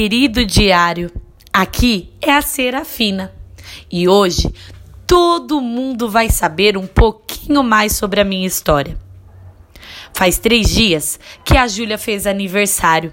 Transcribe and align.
querido 0.00 0.46
diário. 0.46 1.10
Aqui 1.52 2.12
é 2.22 2.30
a 2.30 2.40
Serafina 2.40 3.34
e 3.90 4.06
hoje 4.08 4.48
todo 5.04 5.60
mundo 5.60 6.08
vai 6.08 6.30
saber 6.30 6.76
um 6.76 6.86
pouquinho 6.86 7.64
mais 7.64 7.96
sobre 7.96 8.20
a 8.20 8.24
minha 8.24 8.46
história. 8.46 8.96
Faz 10.14 10.38
três 10.38 10.70
dias 10.70 11.18
que 11.44 11.56
a 11.56 11.66
Júlia 11.66 11.98
fez 11.98 12.28
aniversário. 12.28 13.12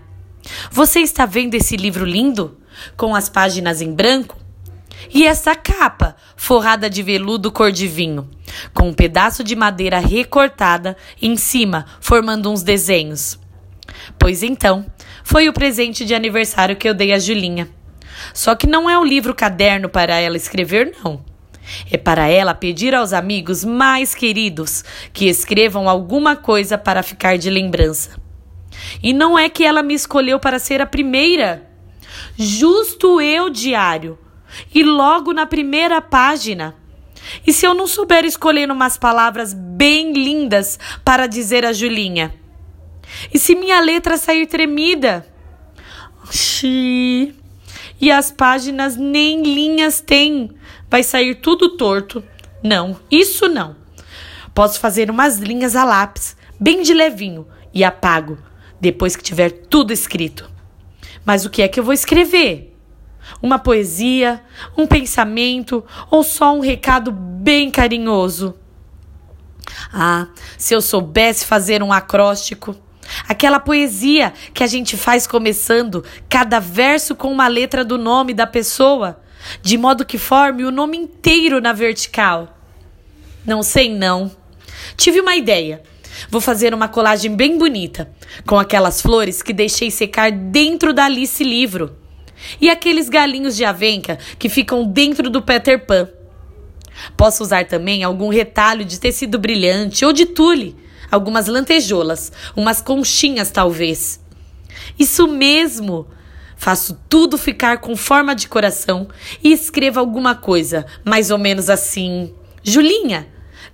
Você 0.70 1.00
está 1.00 1.26
vendo 1.26 1.56
esse 1.56 1.76
livro 1.76 2.06
lindo? 2.06 2.60
Com 2.96 3.16
as 3.16 3.30
páginas 3.30 3.82
em 3.82 3.92
branco? 3.92 4.38
E 5.12 5.26
essa 5.26 5.56
capa, 5.56 6.16
forrada 6.38 6.88
de 6.88 7.02
veludo 7.02 7.52
cor 7.52 7.72
de 7.72 7.88
vinho, 7.88 8.30
com 8.76 8.90
um 8.90 8.94
pedaço 8.94 9.44
de 9.44 9.56
madeira 9.56 9.98
recortada 9.98 10.96
em 11.20 11.36
cima, 11.36 11.88
formando 12.00 12.52
uns 12.52 12.62
desenhos. 12.62 13.40
Pois 14.20 14.44
então, 14.44 14.86
foi 15.24 15.48
o 15.50 15.54
presente 15.54 16.06
de 16.06 16.14
aniversário 16.14 16.76
que 16.76 16.88
eu 16.88 16.94
dei 16.94 17.14
a 17.14 17.20
Julinha. 17.20 17.70
Só 18.34 18.56
que 18.56 18.68
não 18.68 18.90
é 18.90 18.98
um 18.98 19.06
livro 19.06 19.34
caderno 19.34 19.90
para 19.90 20.20
ela 20.20 20.38
escrever, 20.38 20.96
não. 21.04 21.24
É 21.90 21.98
para 21.98 22.28
ela 22.28 22.54
pedir 22.54 22.94
aos 22.94 23.12
amigos 23.12 23.64
mais 23.64 24.14
queridos 24.14 24.84
que 25.12 25.26
escrevam 25.26 25.90
alguma 25.90 26.36
coisa 26.36 26.78
para 26.78 27.02
ficar 27.02 27.38
de 27.38 27.50
lembrança. 27.50 28.12
E 29.02 29.14
não 29.14 29.38
é 29.38 29.50
que 29.50 29.64
ela 29.64 29.82
me 29.82 29.94
escolheu 29.94 30.40
para 30.40 30.60
ser 30.60 30.82
a 30.82 30.86
primeira. 30.86 31.70
Justo 32.38 33.20
eu, 33.20 33.50
diário. 33.50 34.18
E 34.74 34.84
logo 34.84 35.34
na 35.34 35.46
primeira 35.46 36.02
página. 36.02 36.76
E 37.46 37.52
se 37.52 37.66
eu 37.66 37.74
não 37.74 37.88
souber 37.88 38.24
escolher 38.26 38.70
umas 38.70 38.98
palavras 38.98 39.54
bem 39.54 40.14
lindas 40.14 40.80
para 41.04 41.28
dizer 41.28 41.66
a 41.66 41.74
Julinha? 41.74 42.34
E 43.34 43.40
se 43.40 43.56
minha 43.56 43.80
letra 43.80 44.18
sair 44.18 44.48
tremida? 44.48 45.26
Xiii. 46.32 47.36
E 48.00 48.12
as 48.12 48.32
páginas 48.32 48.96
nem 48.96 49.42
linhas 49.42 50.02
têm. 50.02 50.52
Vai 50.90 51.04
sair 51.04 51.36
tudo 51.36 51.78
torto. 51.78 52.24
Não, 52.64 53.00
isso 53.10 53.48
não. 53.48 53.76
Posso 54.54 54.80
fazer 54.80 55.12
umas 55.12 55.38
linhas 55.38 55.76
a 55.76 55.84
lápis, 55.84 56.36
bem 56.60 56.82
de 56.82 56.94
levinho, 56.94 57.46
e 57.74 57.84
apago, 57.84 58.38
depois 58.80 59.16
que 59.16 59.24
tiver 59.24 59.52
tudo 59.52 59.92
escrito. 59.92 60.50
Mas 61.26 61.46
o 61.46 61.50
que 61.50 61.62
é 61.62 61.68
que 61.68 61.80
eu 61.80 61.84
vou 61.84 61.94
escrever? 61.94 62.74
Uma 63.42 63.60
poesia, 63.60 64.42
um 64.78 64.88
pensamento 64.88 65.84
ou 66.10 66.24
só 66.24 66.56
um 66.56 66.60
recado 66.60 67.12
bem 67.12 67.70
carinhoso? 67.70 68.56
Ah, 69.92 70.28
se 70.58 70.74
eu 70.74 70.82
soubesse 70.82 71.46
fazer 71.46 71.84
um 71.84 71.92
acróstico. 71.92 72.76
Aquela 73.28 73.60
poesia 73.60 74.34
que 74.54 74.64
a 74.64 74.68
gente 74.68 74.98
faz 74.98 75.28
começando 75.28 76.04
cada 76.30 76.60
verso 76.60 77.16
com 77.16 77.32
uma 77.32 77.48
letra 77.48 77.84
do 77.84 77.98
nome 77.98 78.34
da 78.34 78.48
pessoa, 78.48 79.22
de 79.62 79.78
modo 79.78 80.06
que 80.06 80.18
forme 80.18 80.64
o 80.64 80.72
nome 80.72 80.98
inteiro 80.98 81.62
na 81.62 81.74
vertical. 81.74 82.58
Não 83.46 83.62
sei 83.62 83.94
não. 83.94 84.32
Tive 84.98 85.22
uma 85.22 85.36
ideia. 85.36 85.82
Vou 86.30 86.42
fazer 86.42 86.74
uma 86.74 86.88
colagem 86.88 87.36
bem 87.36 87.58
bonita, 87.58 88.10
com 88.46 88.58
aquelas 88.58 89.02
flores 89.02 89.44
que 89.44 89.54
deixei 89.54 89.92
secar 89.92 90.32
dentro 90.32 90.94
da 90.94 91.06
Alice 91.06 91.44
livro. 91.44 91.96
E 92.60 92.70
aqueles 92.70 93.10
galinhos 93.10 93.56
de 93.56 93.66
avenca 93.66 94.18
que 94.40 94.50
ficam 94.50 94.86
dentro 94.86 95.30
do 95.30 95.42
Peter 95.42 95.86
Pan. 95.86 96.10
Posso 97.18 97.44
usar 97.44 97.66
também 97.66 98.04
algum 98.04 98.30
retalho 98.30 98.86
de 98.86 99.00
tecido 99.00 99.38
brilhante 99.38 100.06
ou 100.06 100.14
de 100.14 100.26
tule 100.26 100.76
algumas 101.16 101.48
lantejoulas, 101.48 102.32
umas 102.56 102.82
conchinhas 102.82 103.50
talvez. 103.50 104.20
Isso 105.00 105.28
mesmo! 105.28 106.08
Faço 106.58 107.00
tudo 107.10 107.38
ficar 107.38 107.80
com 107.80 107.96
forma 107.96 108.34
de 108.34 108.48
coração 108.48 109.08
e 109.44 109.52
escrevo 109.52 110.00
alguma 110.00 110.36
coisa, 110.36 110.86
mais 111.04 111.30
ou 111.30 111.38
menos 111.38 111.70
assim. 111.70 112.34
Julinha, 112.64 113.28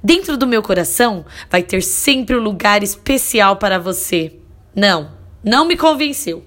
dentro 0.03 0.35
do 0.35 0.47
meu 0.47 0.61
coração 0.61 1.25
vai 1.49 1.61
ter 1.61 1.83
sempre 1.83 2.35
um 2.35 2.41
lugar 2.41 2.83
especial 2.83 3.57
para 3.57 3.77
você. 3.77 4.35
Não, 4.75 5.11
não 5.43 5.65
me 5.65 5.77
convenceu. 5.77 6.43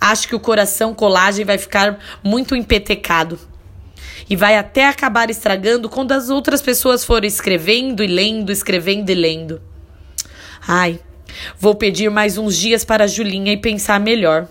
Acho 0.00 0.28
que 0.28 0.34
o 0.34 0.40
coração 0.40 0.94
colagem 0.94 1.44
vai 1.44 1.58
ficar 1.58 1.98
muito 2.22 2.56
empetecado. 2.56 3.38
E 4.28 4.34
vai 4.34 4.56
até 4.56 4.88
acabar 4.88 5.30
estragando 5.30 5.88
quando 5.88 6.12
as 6.12 6.30
outras 6.30 6.60
pessoas 6.60 7.04
forem 7.04 7.28
escrevendo 7.28 8.02
e 8.02 8.06
lendo, 8.06 8.50
escrevendo 8.50 9.10
e 9.10 9.14
lendo. 9.14 9.60
Ai, 10.66 10.98
vou 11.58 11.74
pedir 11.74 12.10
mais 12.10 12.36
uns 12.36 12.56
dias 12.56 12.84
para 12.84 13.06
Julinha 13.06 13.52
e 13.52 13.56
pensar 13.56 14.00
melhor. 14.00 14.48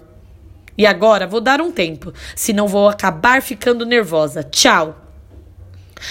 E 0.78 0.86
agora 0.86 1.28
vou 1.28 1.42
dar 1.42 1.62
um 1.62 1.72
tempo, 1.72 2.14
senão 2.36 2.68
vou 2.68 2.88
acabar 2.88 3.42
ficando 3.42 3.86
nervosa. 3.86 4.44
Tchau. 4.44 5.02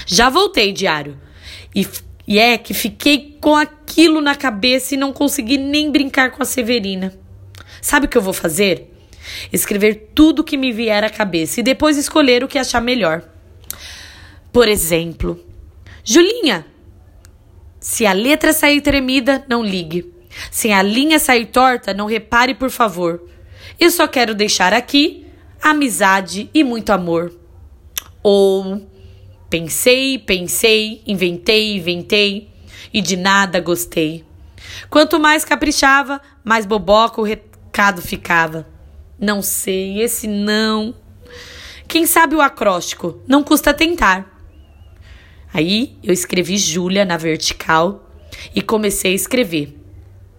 Já 0.06 0.30
voltei, 0.30 0.72
diário. 0.72 1.18
E, 1.74 1.86
e 2.26 2.38
é 2.38 2.56
que 2.56 2.72
fiquei 2.72 3.38
com 3.40 3.54
aquilo 3.54 4.20
na 4.20 4.34
cabeça 4.34 4.94
e 4.94 4.98
não 4.98 5.12
consegui 5.12 5.58
nem 5.58 5.90
brincar 5.90 6.30
com 6.30 6.42
a 6.42 6.46
Severina. 6.46 7.14
Sabe 7.80 8.06
o 8.06 8.08
que 8.08 8.16
eu 8.16 8.22
vou 8.22 8.32
fazer? 8.32 8.90
Escrever 9.52 10.10
tudo 10.14 10.44
que 10.44 10.56
me 10.56 10.72
vier 10.72 11.04
à 11.04 11.10
cabeça 11.10 11.60
e 11.60 11.62
depois 11.62 11.96
escolher 11.96 12.42
o 12.42 12.48
que 12.48 12.58
achar 12.58 12.80
melhor. 12.80 13.22
Por 14.52 14.68
exemplo, 14.68 15.38
Julinha, 16.02 16.66
se 17.84 18.06
a 18.06 18.14
letra 18.14 18.54
sair 18.54 18.80
tremida, 18.80 19.44
não 19.46 19.62
ligue. 19.62 20.10
Se 20.50 20.72
a 20.72 20.80
linha 20.80 21.18
sair 21.18 21.44
torta, 21.44 21.92
não 21.92 22.06
repare, 22.06 22.54
por 22.54 22.70
favor. 22.70 23.22
Eu 23.78 23.90
só 23.90 24.08
quero 24.08 24.34
deixar 24.34 24.72
aqui 24.72 25.26
amizade 25.60 26.48
e 26.54 26.64
muito 26.64 26.88
amor. 26.92 27.30
Ou 28.22 28.88
pensei, 29.50 30.18
pensei, 30.18 31.02
inventei, 31.06 31.76
inventei 31.76 32.48
e 32.90 33.02
de 33.02 33.18
nada 33.18 33.60
gostei. 33.60 34.24
Quanto 34.88 35.20
mais 35.20 35.44
caprichava, 35.44 36.22
mais 36.42 36.64
boboca 36.64 37.20
o 37.20 37.24
recado 37.24 38.00
ficava. 38.00 38.66
Não 39.20 39.42
sei, 39.42 40.00
esse 40.00 40.26
não. 40.26 40.94
Quem 41.86 42.06
sabe 42.06 42.34
o 42.34 42.40
acróstico? 42.40 43.20
Não 43.28 43.44
custa 43.44 43.74
tentar. 43.74 44.33
Aí 45.54 45.96
eu 46.02 46.12
escrevi 46.12 46.56
Júlia 46.56 47.04
na 47.04 47.16
vertical 47.16 48.10
e 48.52 48.60
comecei 48.60 49.12
a 49.12 49.14
escrever. 49.14 49.78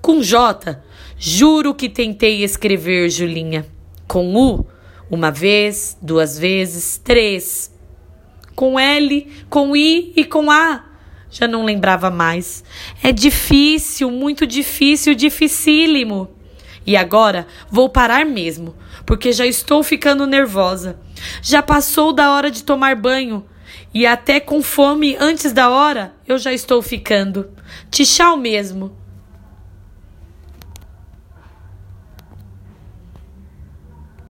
Com 0.01 0.21
J, 0.21 0.83
juro 1.17 1.73
que 1.73 1.87
tentei 1.87 2.43
escrever 2.43 3.09
Julinha. 3.09 3.65
Com 4.09 4.35
U, 4.35 4.67
uma 5.09 5.31
vez, 5.31 5.97
duas 6.01 6.37
vezes, 6.37 6.97
três. 6.97 7.73
Com 8.55 8.77
L, 8.77 9.25
com 9.49 9.73
I 9.73 10.11
e 10.17 10.25
com 10.25 10.51
A. 10.51 10.83
Já 11.31 11.47
não 11.47 11.63
lembrava 11.63 12.11
mais. 12.11 12.61
É 13.01 13.13
difícil, 13.13 14.11
muito 14.11 14.45
difícil, 14.45 15.15
dificílimo. 15.15 16.29
E 16.85 16.97
agora 16.97 17.47
vou 17.71 17.87
parar 17.87 18.25
mesmo, 18.25 18.75
porque 19.05 19.31
já 19.31 19.45
estou 19.45 19.81
ficando 19.81 20.27
nervosa. 20.27 20.99
Já 21.41 21.63
passou 21.63 22.11
da 22.11 22.33
hora 22.33 22.51
de 22.51 22.63
tomar 22.63 22.97
banho 22.97 23.45
e 23.93 24.05
até 24.05 24.39
com 24.39 24.61
fome 24.61 25.15
antes 25.19 25.51
da 25.53 25.69
hora 25.69 26.13
eu 26.27 26.37
já 26.37 26.51
estou 26.53 26.81
ficando. 26.81 27.51
Tchau 27.91 28.37
mesmo. 28.37 29.04